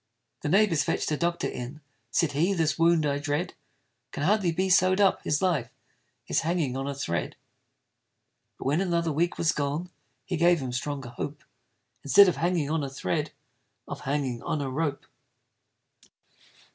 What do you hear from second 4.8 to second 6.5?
up his life Is